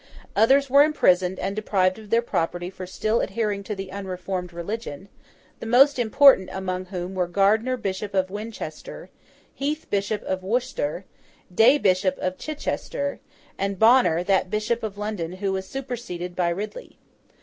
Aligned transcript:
Others 0.35 0.67
were 0.67 0.81
imprisoned 0.83 1.37
and 1.37 1.55
deprived 1.55 1.99
of 1.99 2.09
their 2.09 2.23
property 2.23 2.71
for 2.71 2.87
still 2.87 3.21
adhering 3.21 3.61
to 3.61 3.75
the 3.75 3.91
unreformed 3.91 4.51
religion; 4.51 5.09
the 5.59 5.67
most 5.67 5.99
important 5.99 6.49
among 6.51 6.85
whom 6.85 7.13
were 7.13 7.27
Gardiner 7.27 7.77
Bishop 7.77 8.15
of 8.15 8.31
Winchester, 8.31 9.11
Heath 9.53 9.85
Bishop 9.91 10.23
of 10.23 10.41
Worcester, 10.41 11.05
Day 11.53 11.77
Bishop 11.77 12.17
of 12.17 12.39
Chichester, 12.39 13.19
and 13.59 13.77
Bonner 13.77 14.23
that 14.23 14.49
Bishop 14.49 14.81
of 14.81 14.97
London 14.97 15.33
who 15.33 15.51
was 15.53 15.67
superseded 15.67 16.35
by 16.35 16.49
Ridley. 16.49 16.97